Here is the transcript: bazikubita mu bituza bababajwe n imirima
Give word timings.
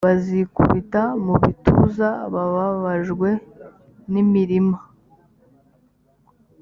bazikubita 0.07 1.01
mu 1.25 1.33
bituza 1.43 2.09
bababajwe 2.33 3.29
n 4.11 4.13
imirima 4.23 4.77